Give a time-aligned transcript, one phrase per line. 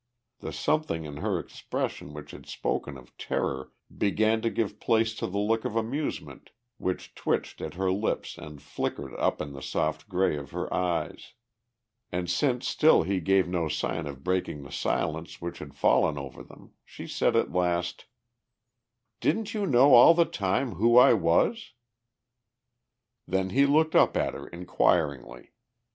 [0.39, 5.27] The something in her expression which had spoken of terror began to give place to
[5.27, 10.09] the look of amusement which twitched at her lips and flickered up in the soft
[10.09, 11.33] grey of her eyes.
[12.11, 16.41] And since still he gave no sign of breaking the silence which had fallen over
[16.41, 18.05] them, she said at last:
[19.19, 21.73] "Didn't you know all the time who I was?"
[23.27, 25.51] Then he looked up at her inquiringly.